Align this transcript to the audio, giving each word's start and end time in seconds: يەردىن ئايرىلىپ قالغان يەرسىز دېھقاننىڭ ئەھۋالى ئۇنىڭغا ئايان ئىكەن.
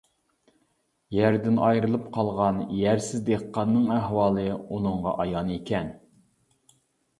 يەردىن 1.17 1.59
ئايرىلىپ 1.65 2.07
قالغان 2.15 2.63
يەرسىز 2.79 3.23
دېھقاننىڭ 3.29 3.93
ئەھۋالى 3.99 4.49
ئۇنىڭغا 4.57 5.17
ئايان 5.27 5.55
ئىكەن. 5.61 5.95